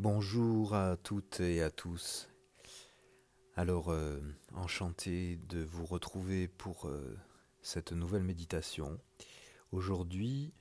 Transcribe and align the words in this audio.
Bonjour 0.00 0.76
à 0.76 0.96
toutes 0.96 1.40
et 1.40 1.60
à 1.60 1.72
tous. 1.72 2.28
Alors, 3.56 3.88
euh, 3.88 4.20
enchanté 4.54 5.40
de 5.48 5.64
vous 5.64 5.86
retrouver 5.86 6.46
pour 6.46 6.86
euh, 6.86 7.18
cette 7.62 7.90
nouvelle 7.90 8.22
méditation. 8.22 9.00
Aujourd'hui, 9.72 10.54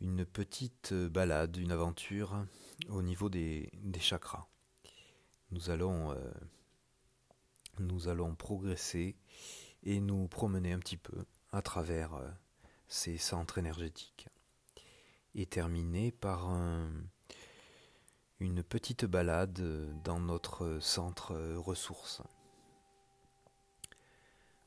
une 0.00 0.24
petite 0.24 0.94
balade, 0.94 1.56
une 1.56 1.72
aventure 1.72 2.46
au 2.90 3.02
niveau 3.02 3.28
des, 3.28 3.72
chakras. 3.98 4.46
Nous 5.50 5.70
allons, 5.70 6.12
euh, 6.12 6.30
nous 7.80 8.06
allons 8.06 8.36
progresser 8.36 9.16
et 9.82 9.98
nous 9.98 10.28
promener 10.28 10.72
un 10.72 10.78
petit 10.78 10.96
peu 10.96 11.24
à 11.50 11.60
travers 11.60 12.12
ces 12.86 13.18
centres 13.18 13.58
énergétiques. 13.58 14.28
Et 15.34 15.44
terminer 15.44 16.12
par 16.12 16.48
un 16.48 16.88
une 18.40 18.62
petite 18.62 19.04
balade 19.04 19.60
dans 20.04 20.20
notre 20.20 20.78
centre 20.80 21.34
ressources. 21.56 22.22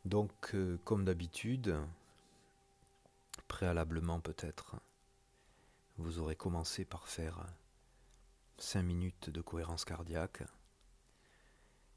Donc, 0.04 0.56
euh, 0.56 0.78
comme 0.84 1.06
d'habitude, 1.06 1.78
préalablement 3.48 4.20
peut-être, 4.20 4.76
vous 5.98 6.20
aurez 6.20 6.36
commencé 6.36 6.84
par 6.84 7.08
faire 7.08 7.46
5 8.58 8.82
minutes 8.84 9.30
de 9.30 9.42
cohérence 9.42 9.86
cardiaque, 9.86 10.44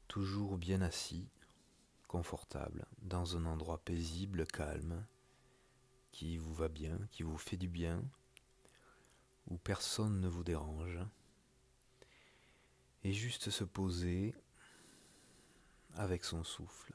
toujours 0.07 0.57
bien 0.57 0.81
assis, 0.81 1.27
confortable, 2.07 2.85
dans 3.01 3.35
un 3.35 3.45
endroit 3.45 3.79
paisible, 3.79 4.45
calme, 4.45 5.05
qui 6.11 6.37
vous 6.37 6.53
va 6.53 6.69
bien, 6.69 6.99
qui 7.11 7.23
vous 7.23 7.37
fait 7.37 7.57
du 7.57 7.67
bien, 7.67 8.01
où 9.47 9.57
personne 9.57 10.21
ne 10.21 10.27
vous 10.29 10.43
dérange 10.43 10.99
et 13.05 13.13
juste 13.13 13.51
se 13.51 13.63
poser 13.63 14.33
avec 15.93 16.25
son 16.25 16.43
souffle 16.43 16.91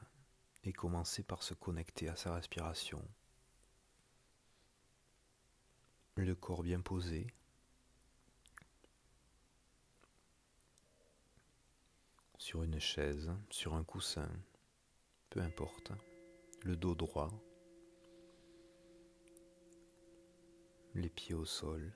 et 0.65 0.73
commencer 0.73 1.23
par 1.23 1.41
se 1.41 1.53
connecter 1.53 2.09
à 2.09 2.17
sa 2.17 2.35
respiration. 2.35 3.01
Le 6.15 6.35
corps 6.35 6.63
bien 6.63 6.81
posé. 6.81 7.27
Sur 12.37 12.63
une 12.63 12.81
chaise, 12.81 13.31
sur 13.49 13.75
un 13.75 13.85
coussin, 13.85 14.29
peu 15.29 15.39
importe. 15.39 15.93
Le 16.63 16.75
dos 16.75 16.93
droit. 16.93 17.31
Les 20.93 21.09
pieds 21.09 21.35
au 21.35 21.45
sol. 21.45 21.95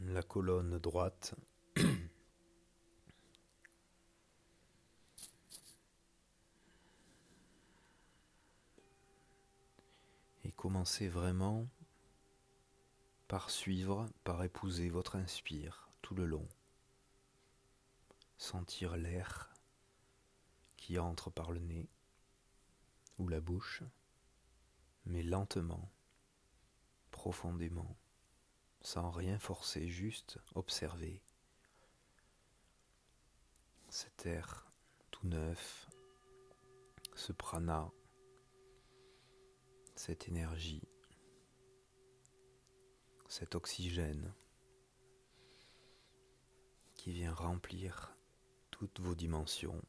La 0.00 0.22
colonne 0.22 0.78
droite. 0.78 1.34
Et 10.44 10.52
commencez 10.52 11.08
vraiment 11.08 11.66
par 13.28 13.50
suivre, 13.50 14.08
par 14.22 14.42
épouser 14.42 14.90
votre 14.90 15.16
inspire 15.16 15.88
tout 16.02 16.14
le 16.14 16.26
long. 16.26 16.46
Sentir 18.36 18.96
l'air 18.96 19.54
qui 20.76 20.98
entre 20.98 21.30
par 21.30 21.50
le 21.50 21.60
nez 21.60 21.88
ou 23.18 23.28
la 23.28 23.40
bouche, 23.40 23.82
mais 25.06 25.22
lentement, 25.22 25.90
profondément 27.10 27.96
sans 28.84 29.10
rien 29.10 29.38
forcer, 29.38 29.88
juste 29.88 30.38
observer. 30.54 31.22
Cet 33.88 34.26
air 34.26 34.70
tout 35.10 35.26
neuf, 35.26 35.88
ce 37.14 37.32
prana, 37.32 37.90
cette 39.96 40.28
énergie, 40.28 40.86
cet 43.26 43.54
oxygène 43.54 44.34
qui 46.94 47.12
vient 47.12 47.32
remplir 47.32 48.14
toutes 48.70 49.00
vos 49.00 49.14
dimensions, 49.14 49.82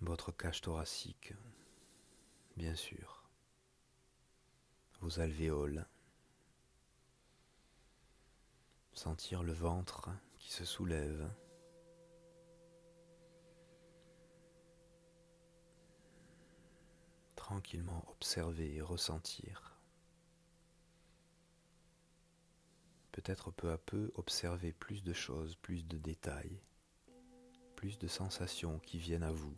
votre 0.00 0.32
cage 0.32 0.60
thoracique, 0.60 1.34
bien 2.56 2.74
sûr 2.74 3.21
vos 5.02 5.18
alvéoles. 5.18 5.84
Sentir 8.92 9.42
le 9.42 9.52
ventre 9.52 10.10
qui 10.38 10.52
se 10.52 10.64
soulève. 10.64 11.28
Tranquillement 17.34 18.04
observer 18.10 18.76
et 18.76 18.80
ressentir. 18.80 19.76
Peut-être 23.10 23.50
peu 23.50 23.72
à 23.72 23.78
peu 23.78 24.12
observer 24.14 24.72
plus 24.72 25.02
de 25.02 25.12
choses, 25.12 25.56
plus 25.56 25.84
de 25.84 25.98
détails, 25.98 26.62
plus 27.74 27.98
de 27.98 28.06
sensations 28.06 28.78
qui 28.78 28.98
viennent 28.98 29.24
à 29.24 29.32
vous. 29.32 29.56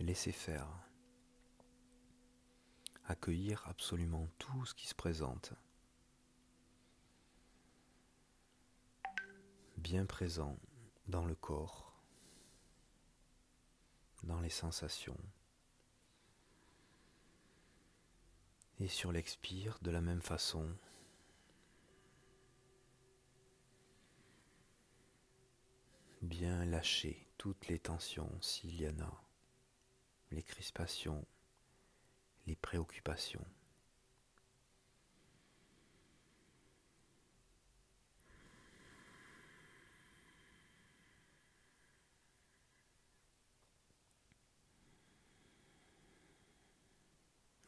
Laissez 0.00 0.32
faire 0.32 0.89
accueillir 3.10 3.66
absolument 3.66 4.28
tout 4.38 4.64
ce 4.64 4.74
qui 4.74 4.86
se 4.86 4.94
présente. 4.94 5.52
Bien 9.76 10.06
présent 10.06 10.56
dans 11.08 11.24
le 11.24 11.34
corps, 11.34 12.00
dans 14.22 14.40
les 14.40 14.50
sensations. 14.50 15.18
Et 18.78 18.88
sur 18.88 19.12
l'expire, 19.12 19.78
de 19.82 19.90
la 19.90 20.00
même 20.00 20.22
façon, 20.22 20.72
bien 26.22 26.64
lâcher 26.64 27.26
toutes 27.36 27.66
les 27.66 27.78
tensions 27.78 28.30
s'il 28.40 28.80
y 28.80 28.88
en 28.88 29.00
a, 29.00 29.24
les 30.30 30.42
crispations, 30.42 31.26
les 32.46 32.56
préoccupations. 32.56 33.44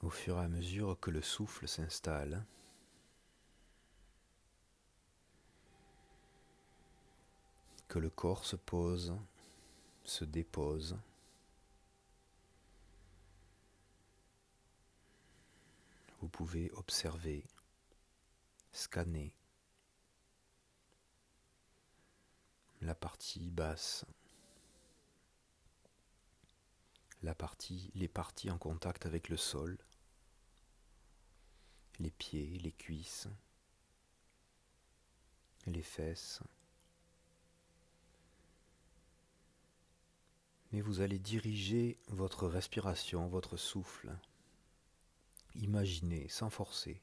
Au 0.00 0.11
fur 0.11 0.37
et 0.38 0.44
à 0.44 0.49
mesure 0.49 0.99
que 1.00 1.11
le 1.11 1.22
souffle 1.22 1.69
s'installe, 1.69 2.44
que 7.88 7.99
le 7.99 8.11
corps 8.11 8.44
se 8.44 8.56
pose, 8.56 9.15
se 10.05 10.25
dépose, 10.25 10.99
vous 16.22 16.28
pouvez 16.28 16.71
observer, 16.75 17.44
scanner 18.71 19.34
la 22.81 22.94
partie 22.94 23.50
basse, 23.50 24.06
la 27.22 27.34
partie, 27.34 27.91
les 27.97 28.06
parties 28.06 28.53
en 28.53 28.59
contact 28.59 29.05
avec 29.05 29.28
le 29.31 29.37
sol, 29.37 29.77
les 31.99 32.12
pieds, 32.12 32.56
les 32.61 32.73
cuisses, 32.73 33.26
les 35.67 35.82
fesses. 35.82 36.41
Mais 40.70 40.82
vous 40.82 41.00
allez 41.00 41.19
diriger 41.19 41.99
votre 42.06 42.47
respiration, 42.47 43.26
votre 43.26 43.56
souffle 43.56 44.17
Imaginez 45.54 46.28
sans 46.28 46.50
forcer 46.50 47.02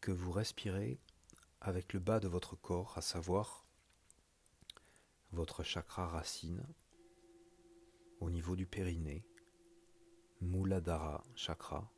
que 0.00 0.10
vous 0.10 0.32
respirez 0.32 0.98
avec 1.60 1.92
le 1.92 2.00
bas 2.00 2.20
de 2.20 2.28
votre 2.28 2.56
corps, 2.56 2.96
à 2.96 3.02
savoir 3.02 3.66
votre 5.32 5.62
chakra 5.62 6.06
racine 6.06 6.66
au 8.20 8.30
niveau 8.30 8.56
du 8.56 8.66
périnée, 8.66 9.24
Muladhara 10.40 11.22
chakra. 11.34 11.90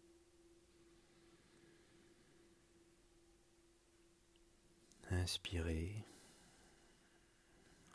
Inspirez, 5.10 6.04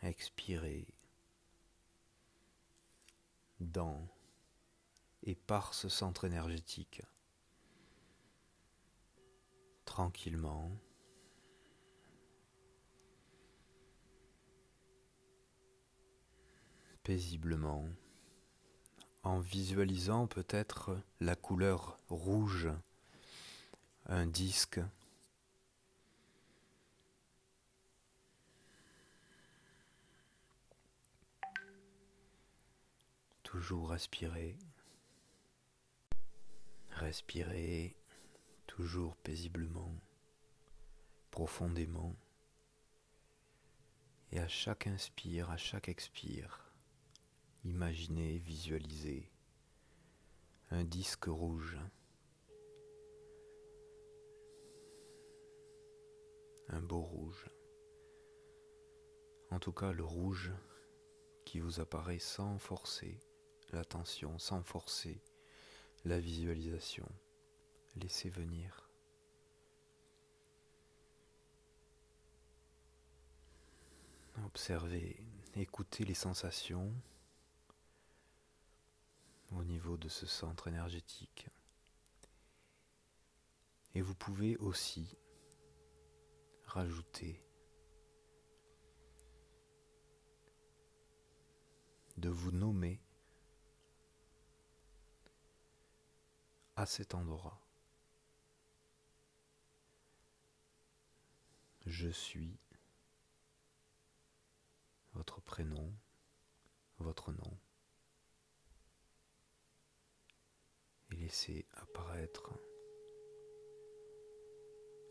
expirez 0.02 0.88
dans 3.60 4.08
et 5.24 5.36
par 5.36 5.74
ce 5.74 5.90
centre 5.90 6.26
énergétique. 6.26 7.02
Tranquillement. 9.86 10.72
Paisiblement. 17.04 17.86
En 19.24 19.40
visualisant 19.40 20.28
peut-être 20.28 20.98
la 21.20 21.36
couleur 21.36 22.00
rouge, 22.10 22.70
un 24.06 24.26
disque 24.26 24.80
toujours 33.48 33.90
respirer. 33.90 34.58
Respirer 37.00 37.96
toujours 38.66 39.16
paisiblement, 39.18 39.94
profondément. 41.30 42.16
Et 44.32 44.40
à 44.40 44.48
chaque 44.48 44.88
inspire, 44.88 45.52
à 45.52 45.58
chaque 45.58 45.90
expire, 45.90 46.74
imaginez, 47.64 48.40
visualisez 48.40 49.32
un 50.72 50.84
disque 50.84 51.26
rouge. 51.26 51.78
Un 56.70 56.82
beau 56.82 57.02
rouge. 57.02 57.46
En 59.52 59.60
tout 59.60 59.72
cas, 59.72 59.92
le 59.92 60.04
rouge 60.04 60.52
qui 61.46 61.60
vous 61.60 61.80
apparaît 61.80 62.20
sans 62.20 62.58
forcer 62.58 63.20
l'attention 63.72 64.40
sans 64.40 64.64
forcer 64.64 65.22
la 66.06 66.20
visualisation. 66.20 67.08
Laissez 67.96 68.30
venir. 68.30 68.90
Observez, 74.46 75.18
écoutez 75.56 76.04
les 76.06 76.14
sensations 76.14 76.94
au 79.52 79.64
niveau 79.64 79.98
de 79.98 80.10
ce 80.10 80.26
centre 80.26 80.68
énergétique. 80.68 81.48
Et 83.96 84.02
vous 84.02 84.16
pouvez 84.16 84.58
aussi 84.58 85.18
rajouter 86.66 87.42
de 92.18 92.30
vous 92.30 92.52
nommer 92.52 93.02
à 96.78 96.86
cet 96.86 97.16
endroit. 97.16 97.60
Je 101.88 102.08
suis 102.08 102.60
votre 105.14 105.42
prénom, 105.42 105.92
votre 107.00 107.32
nom. 107.32 107.58
Et 111.10 111.16
laissez 111.16 111.66
apparaître 111.74 112.54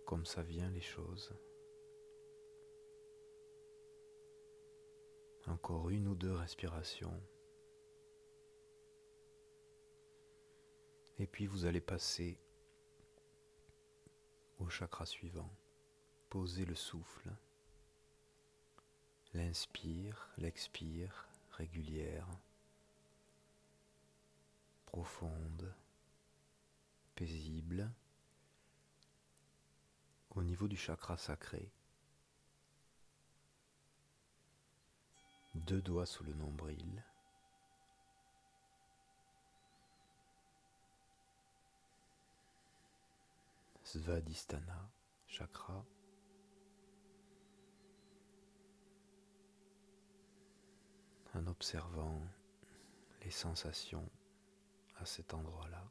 comme 0.06 0.24
ça 0.24 0.42
vient 0.42 0.70
les 0.70 0.80
choses. 0.80 1.34
Encore 5.46 5.90
une 5.90 6.06
ou 6.06 6.14
deux 6.14 6.32
respirations. 6.32 7.20
Et 11.18 11.26
puis 11.26 11.46
vous 11.46 11.64
allez 11.64 11.80
passer 11.80 12.38
au 14.58 14.68
chakra 14.68 15.06
suivant. 15.06 15.50
Posez 16.28 16.64
le 16.64 16.74
souffle. 16.74 17.30
L'inspire, 19.32 20.30
l'expire, 20.38 21.28
régulière, 21.50 22.28
profonde, 24.86 25.74
paisible. 27.14 27.90
Au 30.30 30.42
niveau 30.42 30.68
du 30.68 30.76
chakra 30.76 31.16
sacré. 31.16 31.70
Deux 35.54 35.80
doigts 35.80 36.04
sous 36.04 36.24
le 36.24 36.34
nombril. 36.34 37.02
Svadhisthana 43.86 44.90
chakra. 45.28 45.86
En 51.34 51.46
observant 51.46 52.20
les 53.22 53.30
sensations 53.30 54.10
à 54.96 55.06
cet 55.06 55.34
endroit-là. 55.34 55.88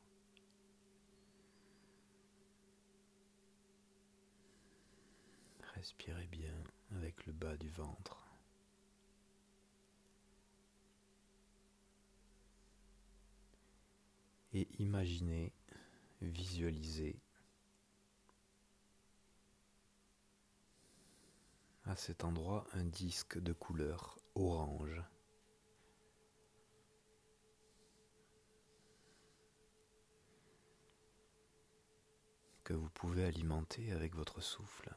Respirez 5.75 6.27
bien 6.27 6.63
avec 6.97 7.25
le 7.25 7.31
bas 7.31 7.55
du 7.55 7.69
ventre. 7.69 8.27
Et 14.51 14.67
imaginez, 14.79 15.53
visualisez 16.21 17.21
à 21.85 21.95
cet 21.95 22.23
endroit 22.23 22.65
un 22.73 22.83
disque 22.83 23.37
de 23.39 23.53
couleur 23.53 24.17
orange. 24.35 25.01
que 32.65 32.73
vous 32.73 32.89
pouvez 32.89 33.23
alimenter 33.23 33.91
avec 33.91 34.15
votre 34.15 34.41
souffle, 34.41 34.91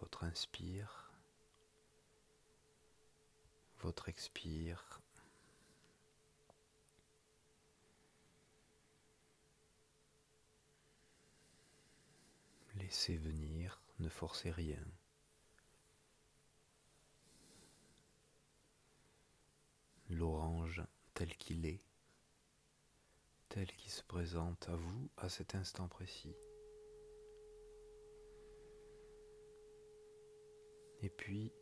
votre 0.00 0.24
inspire, 0.24 1.12
votre 3.82 4.08
expire. 4.08 5.02
Laissez 12.76 13.18
venir, 13.18 13.82
ne 13.98 14.08
forcez 14.08 14.50
rien. 14.50 14.82
L'orange 20.10 20.82
tel 21.14 21.34
qu'il 21.36 21.66
est, 21.66 21.82
tel 23.48 23.66
qu'il 23.76 23.90
se 23.90 24.02
présente 24.02 24.68
à 24.68 24.76
vous 24.76 25.08
à 25.16 25.28
cet 25.28 25.54
instant 25.54 25.88
précis. 25.88 26.34
Et 31.02 31.08
puis, 31.08 31.52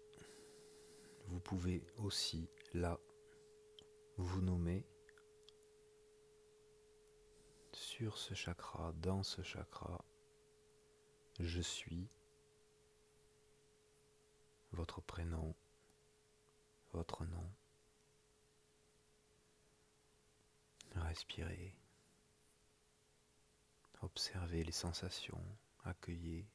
vous 1.26 1.40
pouvez 1.40 1.86
aussi, 1.98 2.48
là, 2.74 2.98
vous 4.16 4.40
nommer 4.40 4.84
sur 7.72 8.18
ce 8.18 8.34
chakra, 8.34 8.92
dans 8.94 9.22
ce 9.22 9.42
chakra, 9.42 10.04
je 11.38 11.60
suis 11.60 12.08
votre 14.72 15.00
prénom, 15.00 15.54
votre 16.92 17.24
nom. 17.24 17.50
Respirez. 21.02 21.74
Observez 24.02 24.62
les 24.62 24.72
sensations, 24.72 25.42
accueillez. 25.84 26.46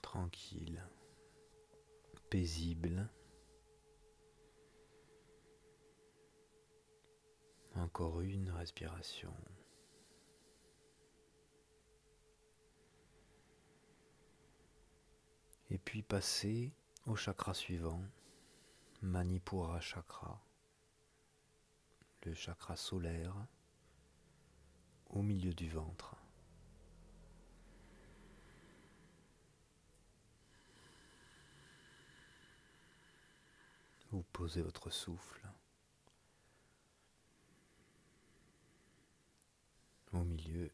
Tranquille, 0.00 0.82
paisible. 2.30 3.10
Encore 7.74 8.20
une 8.20 8.50
respiration. 8.50 9.34
Et 15.70 15.78
puis 15.78 16.02
passez 16.02 16.72
au 17.06 17.16
chakra 17.16 17.52
suivant. 17.52 18.00
Manipura 19.04 19.80
chakra, 19.82 20.40
le 22.22 22.32
chakra 22.32 22.74
solaire 22.74 23.34
au 25.10 25.20
milieu 25.20 25.52
du 25.52 25.68
ventre. 25.68 26.16
Vous 34.10 34.22
posez 34.32 34.62
votre 34.62 34.88
souffle 34.88 35.42
au 40.14 40.24
milieu 40.24 40.72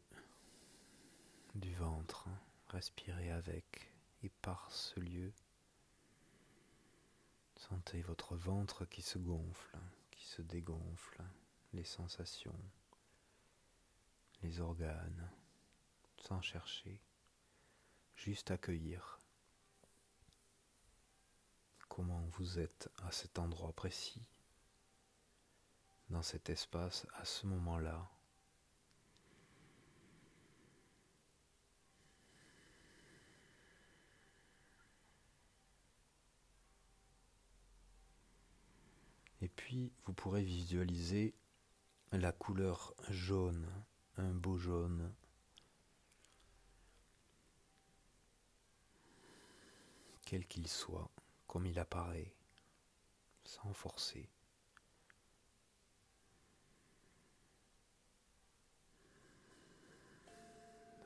du 1.55 1.73
ventre. 1.73 2.29
Respirez 2.69 3.29
avec 3.29 3.91
et 4.23 4.29
par 4.41 4.71
ce 4.71 5.01
lieu. 5.01 5.33
Sentez 7.69 8.01
votre 8.01 8.35
ventre 8.35 8.85
qui 8.85 9.03
se 9.03 9.19
gonfle, 9.19 9.77
qui 10.09 10.25
se 10.25 10.41
dégonfle, 10.41 11.21
les 11.73 11.83
sensations, 11.83 12.59
les 14.41 14.59
organes, 14.59 15.29
sans 16.17 16.41
chercher, 16.41 16.99
juste 18.15 18.49
accueillir 18.49 19.19
comment 21.87 22.25
vous 22.31 22.57
êtes 22.57 22.89
à 23.03 23.11
cet 23.11 23.37
endroit 23.37 23.73
précis, 23.73 24.27
dans 26.09 26.23
cet 26.23 26.49
espace, 26.49 27.05
à 27.13 27.25
ce 27.25 27.45
moment-là. 27.45 28.09
Puis, 39.63 39.93
vous 40.05 40.13
pourrez 40.13 40.43
visualiser 40.43 41.35
la 42.11 42.31
couleur 42.31 42.95
jaune, 43.09 43.69
un 44.17 44.33
beau 44.33 44.57
jaune, 44.57 45.13
quel 50.25 50.47
qu'il 50.47 50.67
soit, 50.67 51.11
comme 51.45 51.67
il 51.67 51.77
apparaît, 51.77 52.33
sans 53.43 53.71
forcer. 53.71 54.27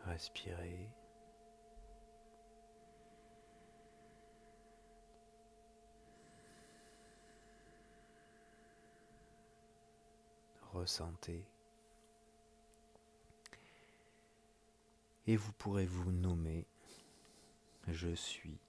Respirez. 0.06 0.90
Ressentez. 10.76 11.48
Et 15.26 15.38
vous 15.38 15.54
pourrez 15.54 15.86
vous 15.86 16.12
nommer 16.12 16.68
Je 17.88 18.14
suis 18.14 18.60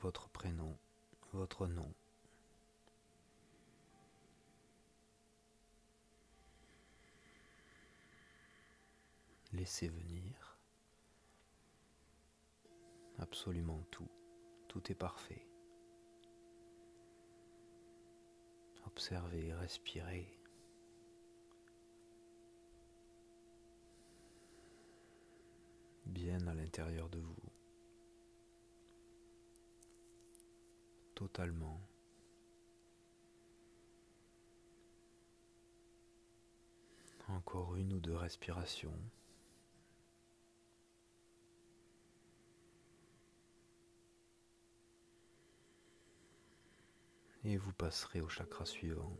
votre 0.00 0.28
prénom, 0.28 0.78
votre 1.32 1.66
nom. 1.66 1.92
Laissez 9.52 9.88
venir 9.88 10.58
absolument 13.18 13.84
tout. 13.90 14.08
Tout 14.68 14.92
est 14.92 14.94
parfait. 14.94 15.44
Observez, 18.86 19.52
respirez. 19.54 20.37
Bien 26.08 26.46
à 26.46 26.54
l'intérieur 26.54 27.08
de 27.08 27.18
vous. 27.18 27.48
totalement. 31.18 31.80
Encore 37.26 37.74
une 37.74 37.94
ou 37.94 37.98
deux 37.98 38.14
respirations. 38.14 38.94
Et 47.42 47.56
vous 47.56 47.72
passerez 47.72 48.20
au 48.20 48.28
chakra 48.28 48.64
suivant. 48.64 49.18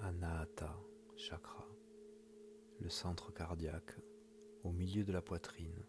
Anahata 0.00 0.76
chakra, 1.16 1.67
le 2.80 2.88
centre 2.88 3.32
cardiaque 3.32 3.96
au 4.64 4.70
milieu 4.70 5.04
de 5.04 5.12
la 5.12 5.22
poitrine. 5.22 5.84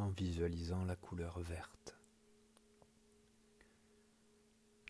en 0.00 0.10
visualisant 0.10 0.84
la 0.84 0.96
couleur 0.96 1.40
verte. 1.40 1.96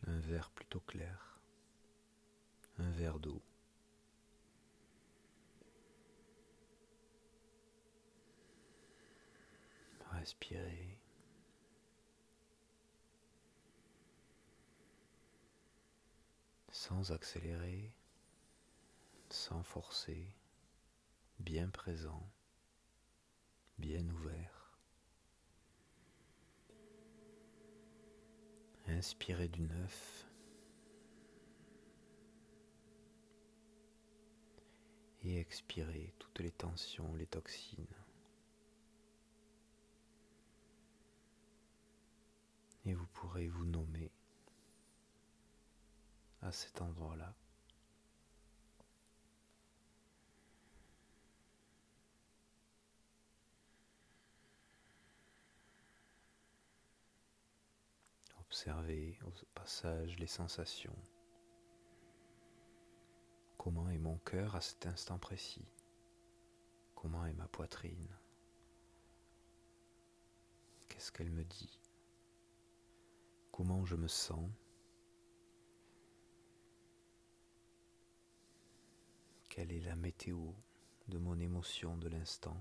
Un 0.07 0.19
vert 0.19 0.49
plutôt 0.51 0.79
clair, 0.81 1.39
un 2.77 2.89
verre 2.91 3.19
d'eau. 3.19 3.41
Respirez. 10.11 10.98
Sans 16.81 17.11
accélérer, 17.11 17.91
sans 19.29 19.63
forcer, 19.63 20.33
bien 21.37 21.67
présent, 21.67 22.25
bien 23.77 24.07
ouvert. 24.07 24.79
Inspirez 28.87 29.49
du 29.49 29.63
neuf. 29.63 30.25
Et 35.23 35.37
expirez 35.37 36.13
toutes 36.17 36.39
les 36.39 36.51
tensions, 36.51 37.13
les 37.15 37.27
toxines. 37.27 37.85
Et 42.85 42.93
vous 42.93 43.07
pourrez 43.07 43.49
vous 43.49 43.65
nommer 43.65 44.13
à 46.41 46.51
cet 46.51 46.81
endroit-là. 46.81 47.33
Observez 58.39 59.19
au 59.25 59.31
passage 59.53 60.17
les 60.17 60.27
sensations. 60.27 60.95
Comment 63.57 63.89
est 63.89 63.99
mon 63.99 64.17
cœur 64.19 64.55
à 64.55 64.61
cet 64.61 64.87
instant 64.87 65.19
précis? 65.19 65.67
Comment 66.95 67.25
est 67.25 67.33
ma 67.33 67.47
poitrine? 67.47 68.17
Qu'est-ce 70.87 71.11
qu'elle 71.11 71.29
me 71.29 71.43
dit? 71.43 71.79
Comment 73.51 73.85
je 73.85 73.95
me 73.95 74.07
sens? 74.07 74.49
Quelle 79.59 79.73
est 79.73 79.81
la 79.81 79.97
météo 79.97 80.53
de 81.09 81.17
mon 81.17 81.37
émotion 81.37 81.97
de 81.97 82.07
l'instant. 82.07 82.55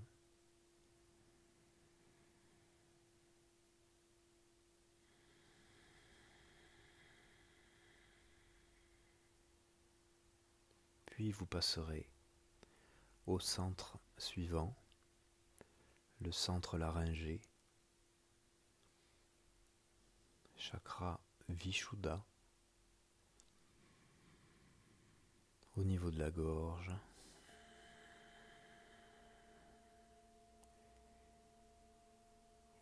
Puis 11.06 11.30
vous 11.30 11.46
passerez 11.46 12.10
au 13.28 13.38
centre 13.38 14.00
suivant, 14.16 14.74
le 16.18 16.32
centre 16.32 16.78
laryngé, 16.78 17.40
chakra 20.56 21.20
Vishuddha, 21.48 22.24
au 25.78 25.84
niveau 25.84 26.10
de 26.10 26.18
la 26.18 26.30
gorge. 26.30 26.90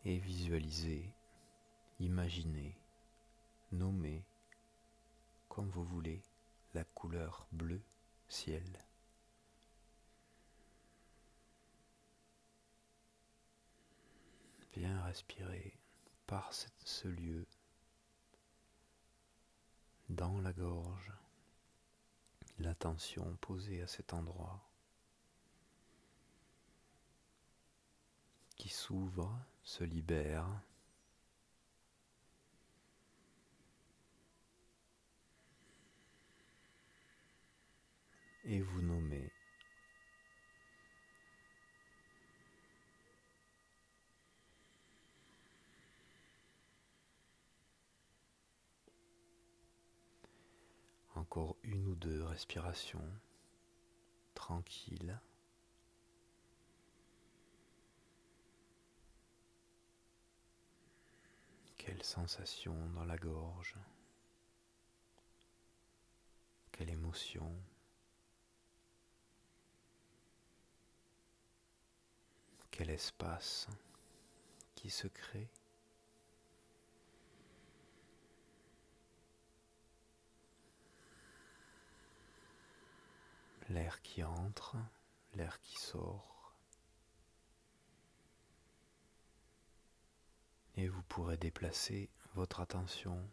Et 0.03 0.17
visualisez, 0.17 1.13
imaginez, 1.99 2.75
nommez 3.71 4.23
comme 5.47 5.69
vous 5.69 5.83
voulez 5.83 6.23
la 6.73 6.83
couleur 6.83 7.47
bleue 7.51 7.81
ciel. 8.29 8.63
Bien 14.73 15.03
respirer 15.03 15.77
par 16.25 16.51
ce 16.53 17.07
lieu, 17.07 17.45
dans 20.09 20.39
la 20.41 20.53
gorge, 20.53 21.11
l'attention 22.59 23.37
posée 23.41 23.81
à 23.81 23.87
cet 23.87 24.13
endroit 24.13 24.67
qui 28.57 28.69
s'ouvre, 28.69 29.39
se 29.63 29.83
libère. 29.83 30.45
Et 38.43 38.61
vous 38.61 38.81
nommez 38.81 39.31
Encore 51.29 51.57
une 51.63 51.85
ou 51.87 51.95
deux 51.95 52.23
respirations 52.23 53.03
tranquilles. 54.33 55.19
Quelle 61.77 62.01
sensation 62.01 62.73
dans 62.91 63.03
la 63.03 63.17
gorge. 63.17 63.75
Quelle 66.71 66.91
émotion. 66.91 67.53
Quel 72.71 72.89
espace 72.89 73.67
qui 74.75 74.89
se 74.89 75.07
crée 75.07 75.49
L'air 83.69 84.01
qui 84.01 84.23
entre, 84.23 84.77
l'air 85.35 85.59
qui 85.61 85.75
sort. 85.75 86.37
et 90.77 90.87
vous 90.87 91.01
pourrez 91.03 91.37
déplacer 91.37 92.09
votre 92.35 92.59
attention 92.59 93.27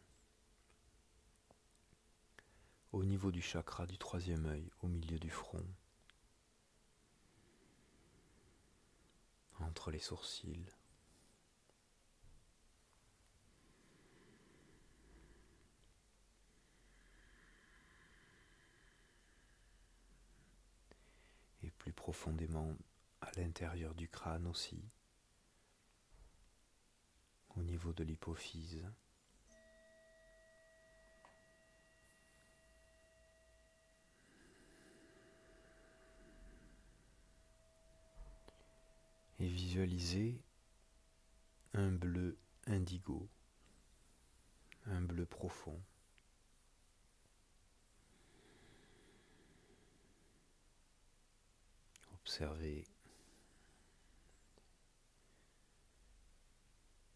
au 2.92 3.04
niveau 3.04 3.30
du 3.30 3.42
chakra 3.42 3.86
du 3.86 3.98
troisième 3.98 4.46
œil, 4.46 4.70
au 4.80 4.88
milieu 4.88 5.18
du 5.18 5.28
front, 5.28 5.66
entre 9.60 9.90
les 9.90 9.98
sourcils. 9.98 10.64
Et 21.62 21.70
plus 21.70 21.92
profondément 22.04 22.76
à 23.22 23.30
l'intérieur 23.38 23.94
du 23.94 24.10
crâne 24.10 24.46
aussi 24.46 24.78
au 27.56 27.62
niveau 27.62 27.94
de 27.94 28.04
l'hypophyse. 28.04 28.84
Et 39.38 39.48
visualisez 39.48 40.38
un 41.72 41.90
bleu 41.90 42.36
indigo, 42.66 43.30
un 44.84 45.00
bleu 45.00 45.24
profond. 45.24 45.80
Observez 52.24 52.86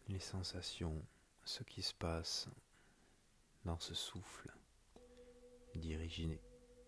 les 0.08 0.18
sensations, 0.18 1.02
ce 1.46 1.62
qui 1.62 1.82
se 1.82 1.94
passe 1.94 2.46
dans 3.64 3.78
ce 3.78 3.94
souffle 3.94 4.52
dirigé 5.74 6.42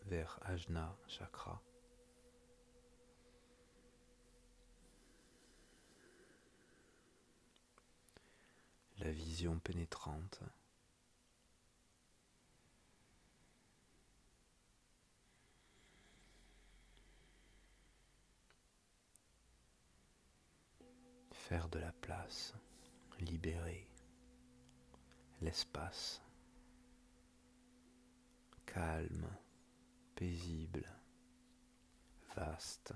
vers 0.05 0.39
Ajna 0.43 0.95
Chakra. 1.09 1.63
La 8.99 9.11
vision 9.13 9.59
pénétrante. 9.61 10.41
Faire 21.51 21.69
de 21.69 21.81
la 21.81 21.91
place 21.91 22.55
libérer 23.19 23.85
l'espace 25.41 26.23
calme, 28.67 29.29
paisible, 30.15 30.89
vaste 32.37 32.95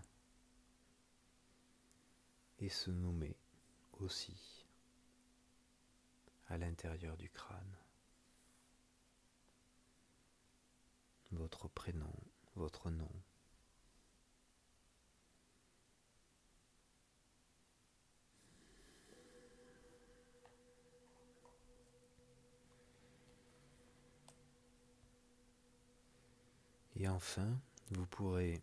et 2.60 2.68
se 2.68 2.92
nommer 2.92 3.36
aussi 3.98 4.64
à 6.46 6.56
l'intérieur 6.56 7.16
du 7.16 7.30
crâne 7.30 7.76
votre 11.32 11.66
prénom, 11.66 12.14
votre 12.54 12.88
nom. 12.92 13.10
Et 27.04 27.08
enfin, 27.08 27.60
vous 27.90 28.06
pourrez 28.06 28.62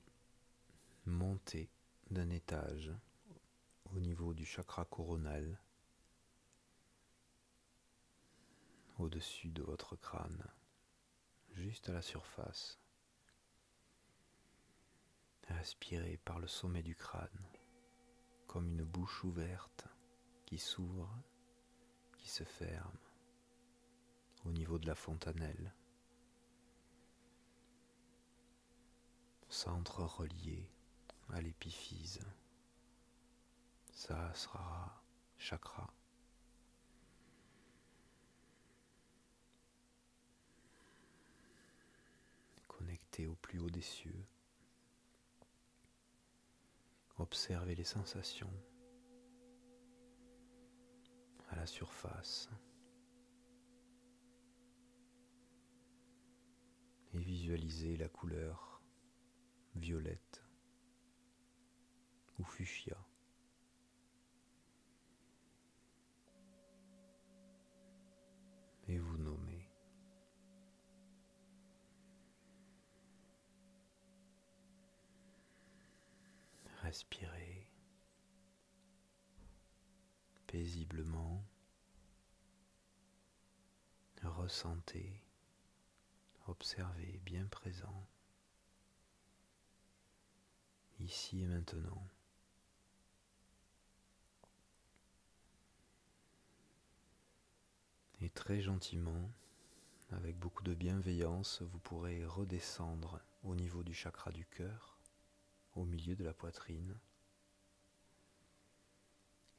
monter 1.06 1.69
d'un 2.10 2.32
étage 2.32 2.91
au 3.93 3.99
niveau 3.99 4.34
du 4.34 4.45
chakra 4.45 4.84
coronal, 4.84 5.62
au-dessus 8.97 9.51
de 9.51 9.62
votre 9.62 9.95
crâne, 9.95 10.43
juste 11.54 11.88
à 11.89 11.93
la 11.93 12.01
surface. 12.01 12.80
Respirez 15.47 16.17
par 16.25 16.39
le 16.39 16.47
sommet 16.47 16.82
du 16.82 16.95
crâne, 16.95 17.45
comme 18.47 18.65
une 18.65 18.84
bouche 18.84 19.23
ouverte 19.23 19.86
qui 20.47 20.58
s'ouvre, 20.58 21.15
qui 22.17 22.27
se 22.27 22.43
ferme, 22.43 22.97
au 24.45 24.51
niveau 24.51 24.80
de 24.80 24.88
la 24.88 24.95
fontanelle. 24.95 25.75
Centre 29.52 30.02
relié 30.06 30.66
à 31.34 31.42
l'épiphyse, 31.42 32.22
Sahasrara 33.92 35.04
chakra. 35.38 35.94
Connecté 42.70 43.28
au 43.28 43.36
plus 43.36 43.60
haut 43.60 43.70
des 43.70 43.82
cieux. 43.82 44.26
Observez 47.18 47.76
les 47.76 47.84
sensations 47.84 48.54
à 51.50 51.58
la 51.58 51.68
surface 51.68 52.50
et 57.14 57.20
visualisez 57.20 57.98
la 57.98 58.08
couleur 58.08 58.70
violette 59.75 60.43
ou 62.39 62.43
fuchsia. 62.43 62.97
Et 68.88 68.97
vous 68.97 69.17
nommez. 69.17 69.69
Respirez 76.81 77.71
paisiblement. 80.51 81.41
Ressentez, 84.23 85.23
observez 86.47 87.21
bien 87.23 87.45
présent 87.47 88.05
ici 91.02 91.42
et 91.42 91.48
maintenant. 91.48 92.08
Et 98.22 98.30
très 98.30 98.62
gentiment, 98.62 99.32
avec 100.12 100.38
beaucoup 100.38 100.64
de 100.64 100.74
bienveillance, 100.74 101.62
vous 101.64 101.80
pourrez 101.80 102.24
redescendre 102.26 103.20
au 103.44 103.56
niveau 103.56 103.84
du 103.84 103.94
chakra 103.94 104.32
du 104.32 104.46
cœur, 104.46 105.00
au 105.76 105.86
milieu 105.86 106.16
de 106.16 106.24
la 106.24 106.34
poitrine, 106.34 106.96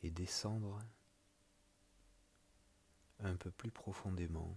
et 0.02 0.10
descendre 0.10 0.78
un 3.18 3.36
peu 3.36 3.50
plus 3.50 3.70
profondément 3.70 4.56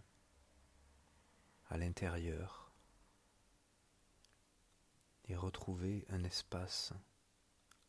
à 1.69 1.78
l'intérieur 1.78 2.64
et 5.27 5.35
retrouver 5.35 6.05
un 6.09 6.23
espace 6.23 6.93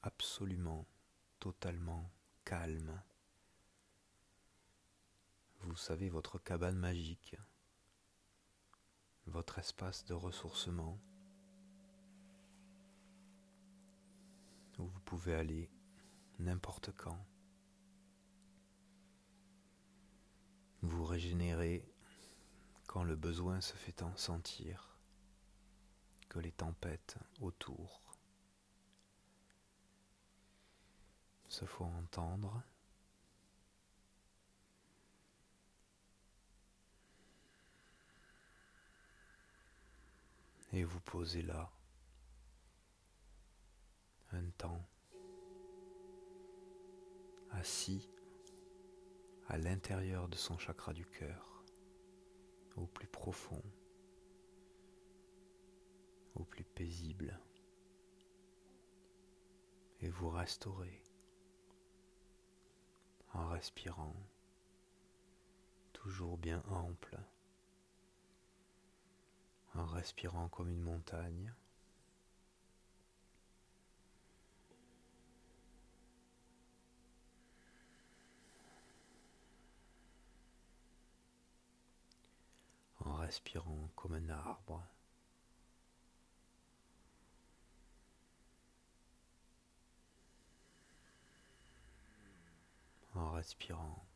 absolument, 0.03 0.87
totalement 1.39 2.11
calme. 2.45 3.03
Vous 5.61 5.77
savez, 5.77 6.09
votre 6.09 6.39
cabane 6.39 6.79
magique, 6.79 7.37
votre 9.27 9.59
espace 9.59 10.05
de 10.05 10.15
ressourcement, 10.15 10.99
où 14.79 14.85
vous 14.85 15.01
pouvez 15.01 15.35
aller 15.35 15.71
n'importe 16.39 16.93
quand. 16.93 17.27
Vous 20.83 21.05
régénérez 21.05 21.85
quand 22.87 23.03
le 23.03 23.17
besoin 23.17 23.61
se 23.61 23.75
fait 23.75 24.03
en 24.03 24.17
sentir, 24.17 24.96
les 26.41 26.53
tempêtes 26.53 27.17
autour 27.41 28.01
se 31.49 31.65
font 31.65 31.91
entendre. 31.99 32.63
Et 40.73 40.85
vous 40.85 41.01
posez 41.01 41.43
là 41.43 41.71
un 44.33 44.51
temps 44.59 44.85
assis 47.53 48.11
à 49.49 49.57
l'intérieur 49.57 50.29
de 50.29 50.37
son 50.37 50.59
chakra 50.59 50.93
du 50.93 51.07
cœur, 51.07 51.65
au 52.77 52.87
plus 52.87 53.07
profond, 53.07 53.63
au 56.37 56.45
plus 56.45 56.65
paisible, 56.65 57.39
et 60.01 60.09
vous 60.09 60.29
restaurez 60.29 61.03
en 63.33 63.49
respirant 63.49 64.15
toujours 65.93 66.39
bien 66.39 66.63
ample, 66.69 67.19
en 69.75 69.85
respirant 69.87 70.49
comme 70.49 70.71
une 70.71 70.83
montagne. 70.83 71.53
respirant 83.27 83.91
comme 83.97 84.15
un 84.15 84.29
arbre. 84.29 84.96
En 93.17 93.33
respirant 93.33 94.07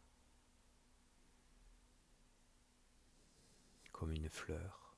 comme 3.93 4.13
une 4.13 4.29
fleur. 4.29 4.95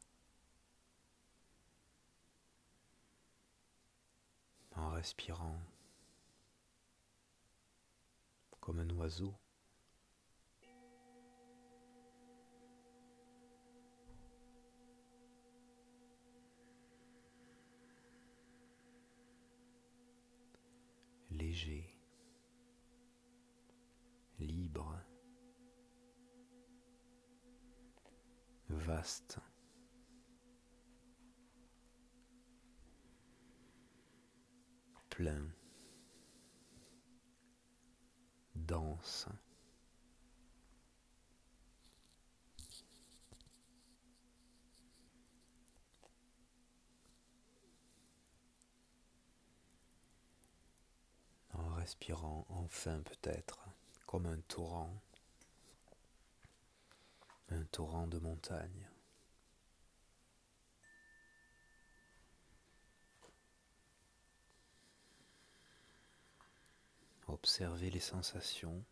En 4.75 4.91
respirant 4.91 5.59
comme 8.61 8.81
un 8.81 8.91
oiseau. 8.91 9.35
léger, 21.31 21.92
plein, 35.11 35.47
dense. 38.55 39.29
respirant 51.83 52.47
enfin 52.49 53.03
peut-être 53.03 53.59
comme 54.07 54.27
un 54.27 54.39
torrent, 54.47 55.03
un 57.53 57.65
torrent 57.65 58.07
de 58.07 58.19
montagne. 58.19 58.89
Observez 67.29 67.91
les 67.91 68.01
sensations, 68.01 68.85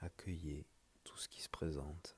accueillez 0.00 0.66
tout 1.04 1.16
ce 1.16 1.28
qui 1.28 1.42
se 1.42 1.48
présente. 1.48 2.16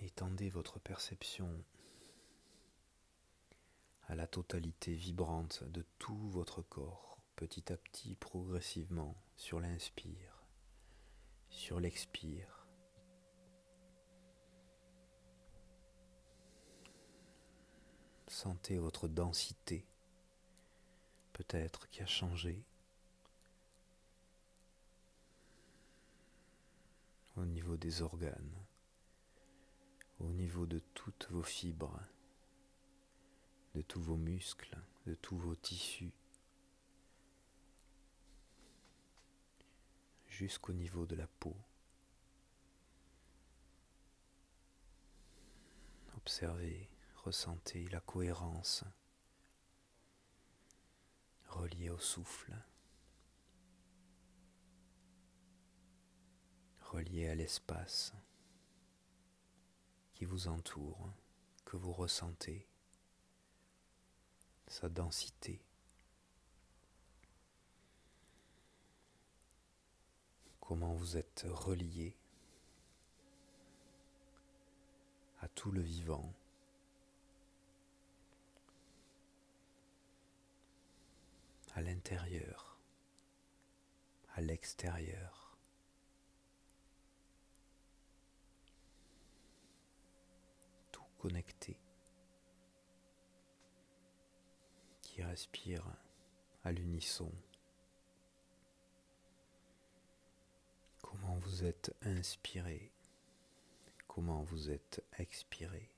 Étendez 0.00 0.48
votre 0.50 0.78
perception 0.78 1.64
à 4.08 4.14
la 4.14 4.26
totalité 4.26 4.94
vibrante 4.94 5.64
de 5.64 5.84
tout 5.98 6.30
votre 6.30 6.62
corps, 6.62 7.05
petit 7.36 7.72
à 7.72 7.76
petit, 7.76 8.16
progressivement, 8.16 9.14
sur 9.36 9.60
l'inspire, 9.60 10.44
sur 11.48 11.78
l'expire. 11.78 12.66
Sentez 18.26 18.78
votre 18.78 19.06
densité, 19.06 19.86
peut-être 21.32 21.88
qui 21.88 22.02
a 22.02 22.06
changé 22.06 22.64
au 27.36 27.44
niveau 27.44 27.76
des 27.76 28.02
organes, 28.02 28.66
au 30.18 30.32
niveau 30.32 30.66
de 30.66 30.80
toutes 30.94 31.28
vos 31.30 31.42
fibres 31.42 32.00
de 33.76 33.82
tous 33.82 34.00
vos 34.00 34.16
muscles, 34.16 34.78
de 35.06 35.14
tous 35.14 35.36
vos 35.36 35.54
tissus, 35.54 36.14
jusqu'au 40.36 40.74
niveau 40.74 41.06
de 41.06 41.16
la 41.16 41.26
peau. 41.26 41.56
Observez, 46.18 46.90
ressentez 47.14 47.88
la 47.88 48.00
cohérence 48.00 48.84
reliée 51.48 51.88
au 51.88 51.98
souffle, 51.98 52.52
reliée 56.82 57.28
à 57.28 57.34
l'espace 57.34 58.12
qui 60.12 60.26
vous 60.26 60.48
entoure, 60.48 61.10
que 61.64 61.78
vous 61.78 61.92
ressentez 61.92 62.68
sa 64.66 64.90
densité. 64.90 65.65
Comment 70.66 70.94
vous 70.94 71.16
êtes 71.16 71.46
relié 71.48 72.16
à 75.40 75.48
tout 75.48 75.70
le 75.70 75.80
vivant. 75.80 76.32
à 81.76 81.82
l'intérieur, 81.82 82.78
à 84.34 84.40
l'extérieur. 84.40 85.58
Tout 90.90 91.04
connecté. 91.18 91.76
qui 95.02 95.22
respire 95.22 95.84
à 96.64 96.72
l'unisson, 96.72 97.30
comment 101.06 101.38
vous 101.40 101.64
êtes 101.64 101.94
inspiré, 102.02 102.90
comment 104.08 104.42
vous 104.42 104.70
êtes 104.70 105.02
expiré? 105.18 105.88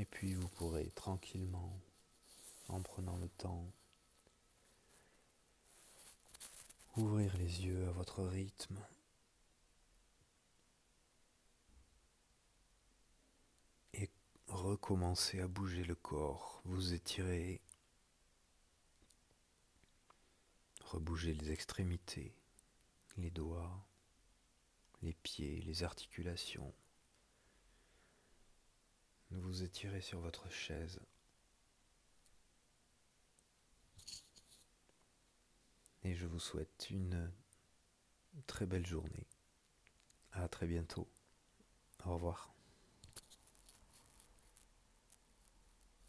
Et 0.00 0.06
puis 0.06 0.32
vous 0.32 0.48
pourrez 0.48 0.88
tranquillement, 0.92 1.78
en 2.68 2.80
prenant 2.80 3.18
le 3.18 3.28
temps, 3.28 3.70
ouvrir 6.96 7.36
les 7.36 7.66
yeux 7.66 7.86
à 7.86 7.90
votre 7.90 8.24
rythme. 8.24 8.78
Et 13.92 14.08
recommencer 14.46 15.40
à 15.40 15.46
bouger 15.46 15.84
le 15.84 15.96
corps, 15.96 16.62
vous 16.64 16.94
étirer, 16.94 17.60
rebouger 20.80 21.34
les 21.34 21.50
extrémités, 21.50 22.32
les 23.18 23.30
doigts, 23.30 23.86
les 25.02 25.12
pieds, 25.12 25.60
les 25.60 25.82
articulations. 25.82 26.72
Vous 29.30 29.62
étirez 29.62 30.00
sur 30.00 30.20
votre 30.20 30.50
chaise. 30.50 31.00
Et 36.02 36.14
je 36.14 36.26
vous 36.26 36.40
souhaite 36.40 36.88
une 36.90 37.30
très 38.46 38.66
belle 38.66 38.86
journée. 38.86 39.26
À 40.32 40.48
très 40.48 40.66
bientôt. 40.66 41.08
Au 42.04 42.14
revoir. 42.14 42.52